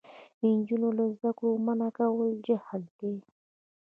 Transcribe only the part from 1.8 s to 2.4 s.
کول